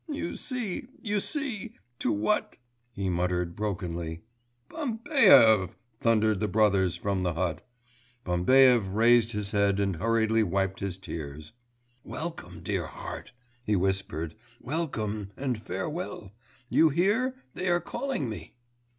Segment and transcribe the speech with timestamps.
[0.09, 0.87] 'You see...
[1.03, 1.75] you see...
[1.99, 2.57] to what....'
[2.91, 4.23] he muttered brokenly.
[4.67, 7.63] 'Bambaev!' thundered the brothers from the hut.
[8.25, 11.51] Bambaev raised his head and hurriedly wiped his tears.
[12.03, 13.33] 'Welcome, dear heart,'
[13.63, 16.31] he whispered, 'welcome and farewell!...
[16.67, 18.55] You hear, they are calling me.